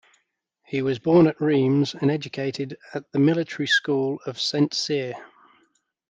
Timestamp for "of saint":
4.25-4.73